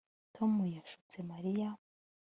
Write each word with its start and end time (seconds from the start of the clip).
Tom 0.35 0.51
yashutse 0.75 1.17
Mariya 1.31 1.69